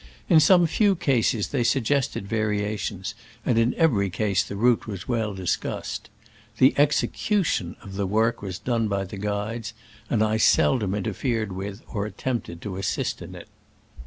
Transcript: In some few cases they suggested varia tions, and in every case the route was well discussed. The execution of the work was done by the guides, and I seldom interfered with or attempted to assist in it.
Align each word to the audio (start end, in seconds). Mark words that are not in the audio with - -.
In 0.29 0.39
some 0.39 0.65
few 0.65 0.95
cases 0.95 1.49
they 1.49 1.63
suggested 1.63 2.27
varia 2.27 2.75
tions, 2.75 3.13
and 3.45 3.59
in 3.59 3.75
every 3.75 4.09
case 4.09 4.41
the 4.43 4.55
route 4.55 4.87
was 4.87 5.07
well 5.07 5.35
discussed. 5.35 6.09
The 6.57 6.73
execution 6.75 7.75
of 7.83 7.97
the 7.97 8.07
work 8.07 8.41
was 8.41 8.57
done 8.57 8.87
by 8.87 9.03
the 9.03 9.17
guides, 9.17 9.75
and 10.09 10.23
I 10.23 10.37
seldom 10.37 10.95
interfered 10.95 11.51
with 11.51 11.83
or 11.87 12.07
attempted 12.07 12.63
to 12.63 12.77
assist 12.77 13.21
in 13.21 13.35
it. 13.35 13.47